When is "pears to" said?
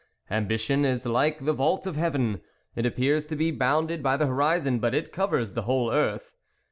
2.95-3.35